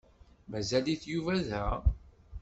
[0.49, 1.65] Mazal-it Yuba da?